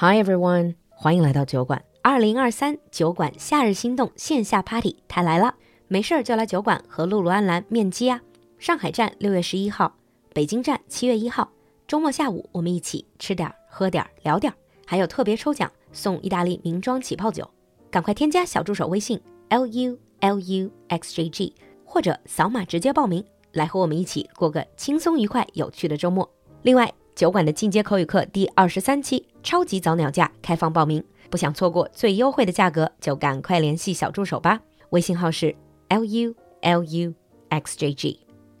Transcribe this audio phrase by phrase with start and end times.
[0.00, 1.84] Hi everyone，欢迎来到酒馆。
[2.02, 5.56] 二零二三酒馆夏日心动线下 party 它来了，
[5.88, 8.20] 没事儿就来酒馆和露露安澜面基啊！
[8.60, 9.92] 上海站六月十一号，
[10.32, 11.50] 北京站七月一号，
[11.88, 14.56] 周末下午我们一起吃点儿、喝点儿、聊点儿，
[14.86, 17.50] 还有特别抽奖送意大利名庄起泡酒，
[17.90, 21.52] 赶快添加小助手微信 l u l u x j g，
[21.84, 26.30] 或者扫码直接报名，来和我们一起过个轻松愉快、有趣的周末。
[26.62, 34.61] 另外，酒馆的进阶口语课第二十三期超级早鸟价开放报名，不想错过最优惠的价格，就赶快联系小助手吧。
[34.89, 35.55] 微信号是
[35.89, 37.13] l u l u
[37.49, 38.19] x j g，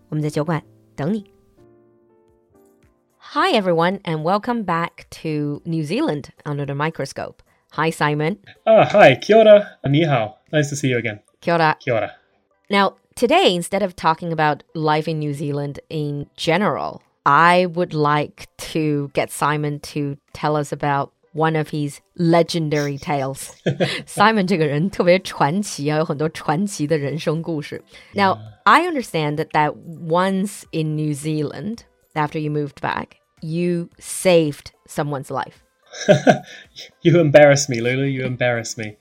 [0.09, 0.61] 我们在酒馆
[0.95, 1.25] 等你。
[3.17, 7.37] Hi everyone, and welcome back to New Zealand under the microscope.
[7.71, 8.37] Hi Simon.
[8.65, 10.35] Ah, hi, kia ora, ni hao.
[10.51, 11.21] Nice to see you again.
[11.41, 11.75] Kia ora.
[11.79, 12.11] Kia ora.
[12.69, 18.47] Now, today, instead of talking about life in New Zealand in general, I would like
[18.73, 23.55] to get Simon to tell us about one of his legendary tales.
[24.05, 27.81] Simon 这个人特别传奇啊，有很多传奇的人生故事。
[28.13, 31.79] Now, I understand that, that once in New Zealand,
[32.13, 35.63] after you moved back, you saved someone's life.
[37.01, 38.05] You embarrass me, Lulu.
[38.05, 38.97] You embarrass me.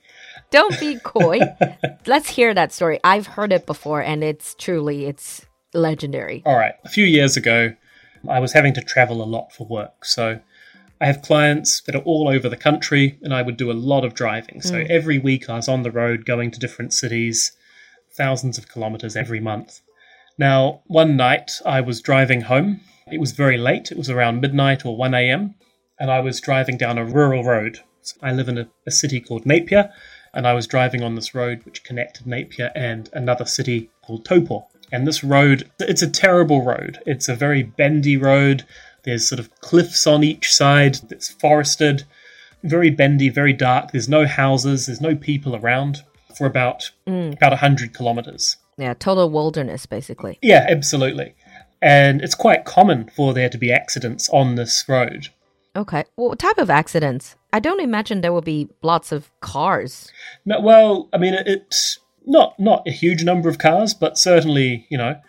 [0.51, 1.41] Don't be coy.
[2.07, 2.98] Let's hear that story.
[3.03, 6.43] I've heard it before and it's truly it's legendary.
[6.45, 6.75] All right.
[6.85, 7.75] A few years ago,
[8.28, 10.06] I was having to travel a lot for work.
[10.06, 10.40] So
[11.00, 14.04] I have clients that are all over the country, and I would do a lot
[14.04, 14.62] of driving.
[14.62, 14.90] So mm.
[14.90, 17.52] every week I was on the road going to different cities,
[18.12, 19.82] thousands of kilometers every month.
[20.38, 22.82] Now, one night I was driving home.
[23.12, 25.56] It was very late, it was around midnight or 1 a.m.,
[26.00, 27.80] and I was driving down a rural road.
[28.22, 29.92] I live in a, a city called Napier,
[30.34, 34.68] and I was driving on this road which connected Napier and another city called Taupo.
[34.92, 37.00] And this road, it's a terrible road.
[37.06, 38.66] It's a very bendy road.
[39.04, 41.00] There's sort of cliffs on each side.
[41.12, 42.04] It's forested,
[42.64, 43.92] very bendy, very dark.
[43.92, 44.86] There's no houses.
[44.86, 46.04] There's no people around
[46.36, 47.34] for about mm.
[47.34, 48.58] about hundred kilometers.
[48.78, 50.38] Yeah, total wilderness basically.
[50.42, 51.36] Yeah, absolutely.
[51.82, 55.30] And it's quite common for there to be accidents on this road.
[55.76, 56.06] Okay.
[56.16, 57.36] What type of accidents?
[57.54, 60.11] I don't imagine there will be lots of cars.
[60.45, 64.86] No, well, I mean, it- it's not not a huge number of cars, but certainly,
[64.89, 65.20] you know,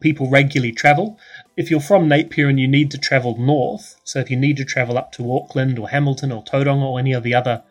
[0.00, 1.18] people regularly travel.
[1.56, 4.64] If you're from Napier and you need to travel north, so if you need to
[4.64, 7.62] travel up to Auckland or Hamilton or Tauranga or any of the other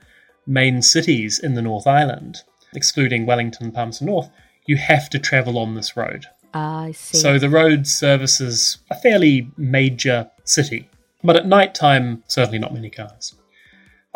[0.45, 2.43] main cities in the North Island,
[2.73, 4.29] excluding Wellington, Palmerston North,
[4.65, 6.25] you have to travel on this road.
[6.53, 7.17] I see.
[7.17, 10.89] So the road services a fairly major city,
[11.23, 13.35] but at night time, certainly not many cars.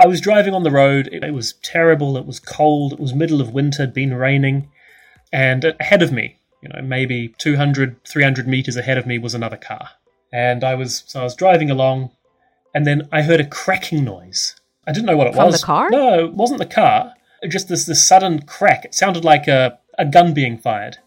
[0.01, 1.09] I was driving on the road.
[1.12, 2.17] It, it was terrible.
[2.17, 2.94] It was cold.
[2.94, 3.84] It was middle of winter.
[3.84, 4.72] It'd been raining,
[5.31, 9.57] and ahead of me, you know, maybe 200, 300 meters ahead of me was another
[9.57, 9.90] car.
[10.34, 12.09] And I was so I was driving along,
[12.73, 14.56] and then I heard a cracking noise.
[14.88, 15.63] I didn't know what it From the was.
[15.63, 15.90] car?
[15.91, 17.13] No, it wasn't the car.
[17.44, 18.85] It just this this sudden crack.
[18.85, 20.97] It sounded like a, a gun being fired.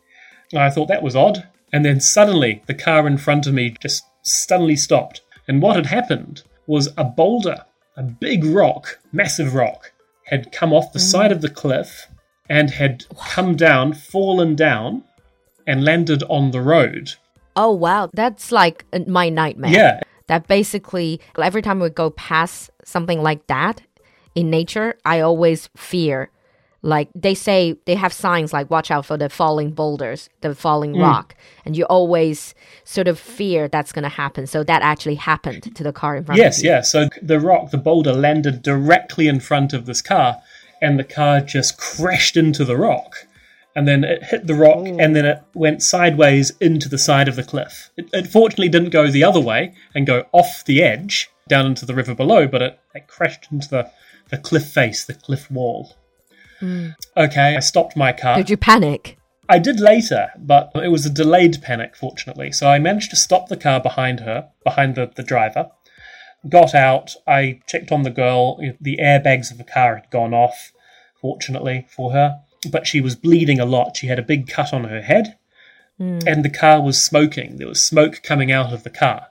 [0.53, 1.49] And I thought that was odd.
[1.73, 5.23] And then suddenly the car in front of me just suddenly stopped.
[5.49, 7.65] And what had happened was a boulder,
[7.97, 9.93] a big rock, massive rock,
[10.25, 12.07] had come off the side of the cliff
[12.49, 15.05] and had come down, fallen down,
[15.67, 17.15] and landed on the road.
[17.57, 19.71] oh wow, that's like my nightmare.
[19.71, 23.83] Yeah, That basically every time we go past something like that
[24.35, 26.31] in nature, I always fear.
[26.85, 30.93] Like they say, they have signs like "Watch out for the falling boulders, the falling
[30.93, 31.01] mm.
[31.03, 31.35] rock,"
[31.65, 34.47] and you always sort of fear that's going to happen.
[34.47, 36.71] So that actually happened to the car in front Yes, of you.
[36.71, 36.83] yeah.
[36.83, 40.43] So the rock, the boulder landed directly in front of this car,
[40.83, 43.17] and the car just crashed into the rock.
[43.75, 44.99] And then it hit the rock, oh.
[45.01, 47.91] and then it went sideways into the side of the cliff.
[47.97, 51.87] It, it fortunately didn't go the other way and go off the edge down into
[51.87, 53.91] the river below, but it, it crashed into the,
[54.29, 55.97] the cliff face, the cliff wall.
[56.61, 56.95] Mm.
[57.17, 58.37] Okay, I stopped my car.
[58.37, 59.19] Did you panic?
[59.49, 62.51] I did later, but it was a delayed panic, fortunately.
[62.53, 65.71] So I managed to stop the car behind her, behind the, the driver.
[66.49, 67.15] Got out.
[67.27, 68.59] I checked on the girl.
[68.81, 70.73] The airbags of the car had gone off,
[71.21, 72.41] fortunately for her.
[72.71, 73.97] But she was bleeding a lot.
[73.97, 75.37] She had a big cut on her head,
[75.99, 76.21] hmm.
[76.27, 77.59] and the car was smoking.
[77.59, 79.29] There was smoke coming out of the car.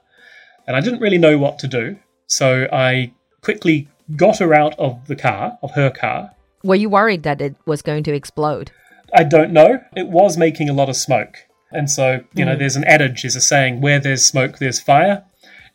[0.66, 1.98] And I didn't really know what to do.
[2.26, 3.12] So I
[3.42, 6.30] quickly got her out of the car, of her car,
[6.64, 8.72] Were you worried that it was going to explode?
[9.12, 9.80] I don't know.
[9.94, 11.36] It was making a lot of smoke.
[11.70, 15.24] And so, you know, there's an adage, there's a saying, where there's smoke, there's fire.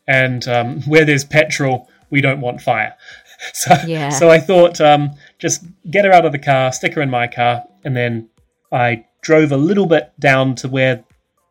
[0.07, 2.95] And um, where there's petrol, we don't want fire.
[3.53, 4.09] So, Yeah.
[4.09, 7.25] so I thought, um, just get her out of the car, stick her in my
[7.25, 8.27] car, and then
[8.69, 11.05] I drove a little bit down to where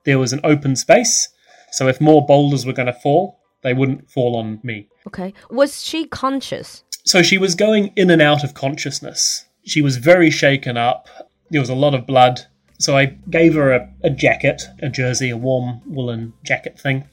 [0.05, 1.31] there was an open space.
[1.73, 4.87] So if more boulders were going to fall, they wouldn't fall on me.
[5.07, 5.33] Okay.
[5.49, 6.85] Was she conscious?
[7.09, 9.47] So she was going in and out of consciousness.
[9.65, 11.09] She was very shaken up.
[11.49, 12.43] There was a lot of blood.
[12.79, 17.09] So I gave her a, a jacket, a jersey, a warm woolen jacket thing,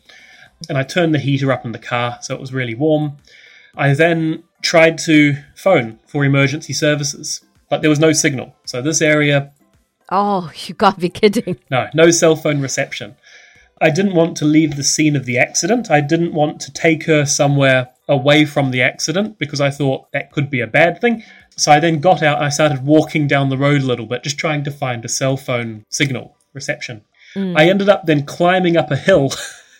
[0.67, 3.15] and I turned the heater up in the car so it was really warm.
[3.73, 8.53] I then tried to phone for emergency services, but there was no signal.
[8.65, 9.53] So this area,
[10.11, 11.57] Oh, you gotta be kidding.
[11.71, 13.15] no, no cell phone reception.
[13.79, 15.89] I didn't want to leave the scene of the accident.
[15.89, 20.31] I didn't want to take her somewhere away from the accident because I thought that
[20.31, 21.23] could be a bad thing.
[21.57, 24.23] So I then got out and I started walking down the road a little bit,
[24.23, 27.03] just trying to find a cell phone signal reception.
[27.33, 27.55] Hmm.
[27.57, 29.31] I ended up then climbing up a hill,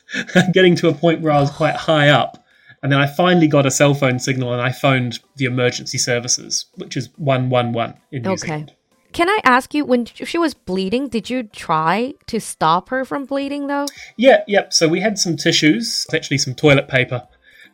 [0.53, 2.43] getting to a point where I was quite high up.
[2.81, 6.65] And then I finally got a cell phone signal and I phoned the emergency services,
[6.75, 8.47] which is 111 in New Okay.
[8.47, 8.73] Zealand.
[9.11, 13.23] Can I ask you, when she was bleeding, did you try to stop her from
[13.23, 13.85] bleeding though?
[14.17, 14.73] Yeah, yep.
[14.73, 17.25] So we had some tissues, actually some toilet paper,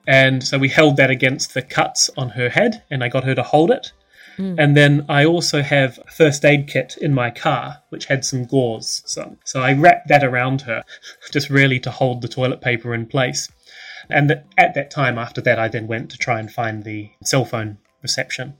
[0.07, 3.35] and so we held that against the cuts on her head, and I got her
[3.35, 3.91] to hold it.
[4.37, 4.55] Hmm.
[4.57, 8.45] And then I also have a first aid kit in my car, which had some
[8.45, 9.03] gauze.
[9.05, 10.83] So, so I wrapped that around her,
[11.31, 13.49] just really to hold the toilet paper in place.
[14.09, 17.45] And at that time, after that, I then went to try and find the cell
[17.45, 18.55] phone reception.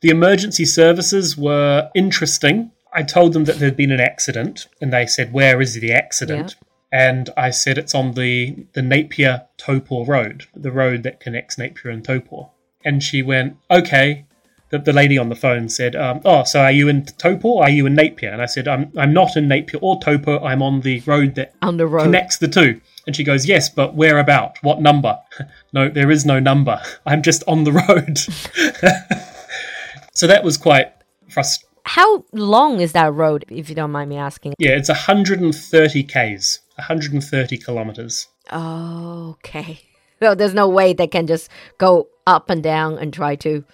[0.00, 2.72] The emergency services were interesting.
[2.92, 6.56] I told them that there'd been an accident, and they said, Where is the accident?
[6.92, 11.90] And I said, It's on the, the Napier Taupo Road, the road that connects Napier
[11.90, 12.50] and Taupo.
[12.84, 14.26] And she went, Okay.
[14.68, 17.58] The, the lady on the phone said, um, Oh, so are you in Taupo?
[17.58, 18.30] Are you in Napier?
[18.30, 20.42] And I said, I'm, I'm not in Napier or Taupo.
[20.44, 22.04] I'm on the road that On the road.
[22.04, 22.80] connects the two.
[23.06, 24.56] And she goes, Yes, but where about?
[24.62, 25.18] What number?
[25.72, 26.80] no, there is no number.
[27.06, 28.18] I'm just on the road.
[30.14, 30.92] so that was quite
[31.28, 31.68] frustrating.
[31.84, 34.54] How long is that road, if you don't mind me asking?
[34.58, 38.28] Yeah, it's 130 Ks, 130 kilometers.
[38.52, 39.80] Okay.
[40.22, 43.64] So there's no way they can just go up and down and try to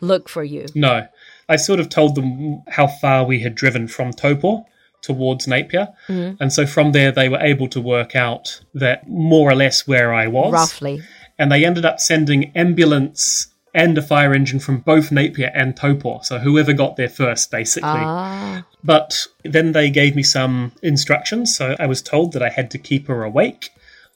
[0.00, 0.64] look for you.
[0.74, 1.06] No.
[1.50, 4.64] I sort of told them how far we had driven from Taupo
[5.02, 5.88] towards Napier.
[6.08, 6.38] Mm.
[6.40, 10.14] And so from there, they were able to work out that more or less where
[10.14, 10.50] I was.
[10.50, 11.02] Roughly.
[11.38, 16.18] and they ended up sending ambulance and a fire engine from both Napier and Taupo.
[16.24, 17.88] So whoever got there first, basically.
[17.88, 18.64] Ah.
[18.82, 21.56] But then they gave me some instructions.
[21.56, 23.70] So I was told that I had to keep her awake.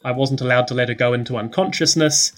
[0.04, 2.32] I wasn't allowed to let her go into unconsciousness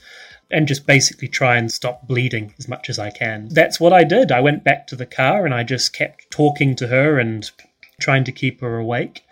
[0.50, 3.48] and just basically try and stop bleeding as much as I can.
[3.48, 4.30] That's what I did.
[4.30, 7.50] I went back to the car and I just kept talking to her and
[7.98, 9.24] trying to keep her awake.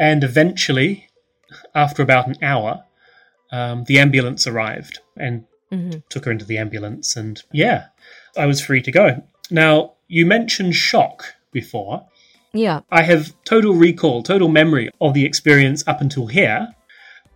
[0.00, 1.06] And eventually,
[1.76, 2.82] after about an hour,
[3.52, 5.98] um, the ambulance arrived and Mm-hmm.
[6.08, 7.16] took her into the ambulance.
[7.16, 7.86] And yeah,
[8.36, 9.22] I was free to go.
[9.50, 12.06] Now, you mentioned shock before.
[12.52, 12.80] Yeah.
[12.90, 16.68] I have total recall, total memory of the experience up until here,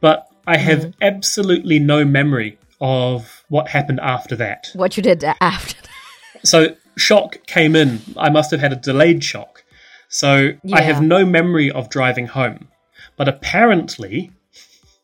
[0.00, 1.02] but I have mm-hmm.
[1.02, 4.70] absolutely no memory of what happened after that.
[4.74, 6.46] What you did after that.
[6.46, 8.00] So, shock came in.
[8.16, 9.64] I must have had a delayed shock.
[10.08, 12.68] So, I have no memory of driving home.
[13.16, 14.32] But apparently,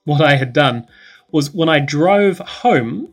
[0.05, 0.87] what I had done
[1.31, 3.13] was when I drove home,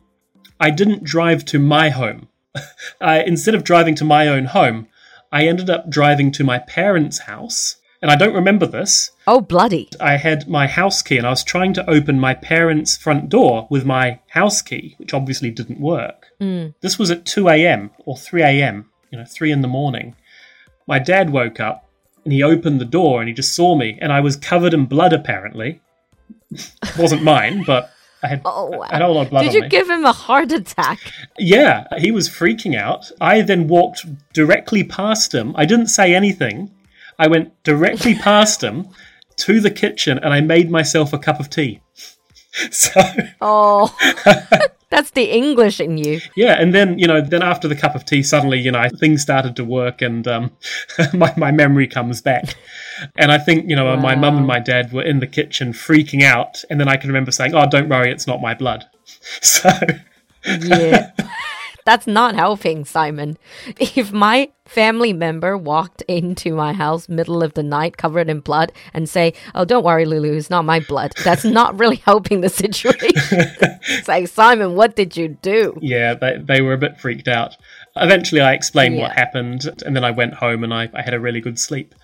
[0.60, 2.28] I didn't drive to my home.
[3.00, 4.88] I, instead of driving to my own home,
[5.32, 7.76] I ended up driving to my parents' house.
[8.00, 9.10] And I don't remember this.
[9.26, 9.88] Oh, bloody.
[9.98, 13.66] I had my house key and I was trying to open my parents' front door
[13.70, 16.26] with my house key, which obviously didn't work.
[16.38, 16.68] Hmm.
[16.82, 17.90] This was at 2 a.m.
[18.04, 20.16] or 3 a.m., you know, 3 in the morning.
[20.86, 21.88] My dad woke up
[22.24, 24.84] and he opened the door and he just saw me and I was covered in
[24.84, 25.80] blood apparently.
[26.98, 27.90] wasn't mine, but
[28.24, 28.86] I had, Oh, wow.
[28.90, 29.68] I had a lot of blood Did you me.
[29.68, 30.98] give him a heart attack?
[31.38, 33.10] Yeah, he was freaking out.
[33.20, 35.52] I then walked directly past him.
[35.56, 36.70] I didn't say anything.
[37.18, 38.88] I went directly past him
[39.36, 41.80] to the kitchen and I made myself a cup of tea.
[42.70, 43.00] So,
[43.40, 43.92] Oh,
[44.94, 46.20] that's the English in you.
[46.36, 49.22] yeah, and then, you know, then after the cup of tea, suddenly, you know, things
[49.22, 50.52] started to work and um,
[51.12, 52.56] my, my memory comes back.
[53.16, 56.22] And I think, you know, my mum and my dad were in the kitchen freaking
[56.22, 56.62] out.
[56.70, 58.84] And then I can remember saying, oh, don't worry, it's not my blood.
[59.40, 59.70] So,
[60.44, 61.10] Yeah.
[61.84, 63.36] That's not helping, Simon.
[63.78, 68.72] If my family member walked into my house middle of the night covered in blood
[68.94, 72.48] and say, "Oh, don't worry, Lulu, it's not my blood." That's not really helping the
[72.64, 73.12] situation.
[73.88, 77.56] it's like, "Simon, what did you do?" yeah, they, they were a bit freaked out.
[77.96, 81.20] Eventually, I explained what happened, and then I went home and I, I had a
[81.20, 81.94] really good sleep.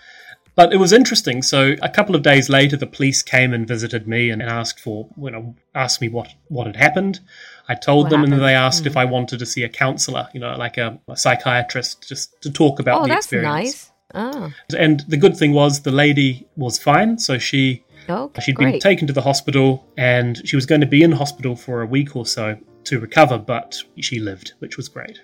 [0.54, 1.42] But it was interesting.
[1.42, 5.08] So a couple of days later, the police came and visited me and asked for,
[5.16, 7.20] you know, asked me what what had happened.
[7.72, 8.48] I told What them, and then happened?
[8.48, 9.00] they asked if mm.
[9.02, 12.80] I wanted to see a counselor, you know, like a, a psychiatrist, just to talk
[12.80, 13.52] about Oh, the that's experience.
[13.64, 13.92] nice.
[14.12, 18.72] Oh, And the good thing was the lady was fine, so she okay, She'd great.
[18.72, 21.86] been taken to the hospital and she was going to be in hospital for a
[21.86, 22.46] week or so.
[22.90, 23.68] to recover, but
[24.00, 25.20] she lived, which was great.